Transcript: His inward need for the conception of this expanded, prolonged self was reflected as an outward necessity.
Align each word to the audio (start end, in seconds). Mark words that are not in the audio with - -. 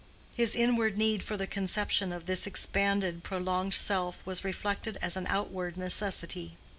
His 0.33 0.55
inward 0.55 0.97
need 0.97 1.21
for 1.21 1.37
the 1.37 1.45
conception 1.45 2.11
of 2.11 2.25
this 2.25 2.47
expanded, 2.47 3.23
prolonged 3.23 3.75
self 3.75 4.25
was 4.25 4.43
reflected 4.43 4.97
as 4.99 5.15
an 5.15 5.27
outward 5.27 5.77
necessity. 5.77 6.57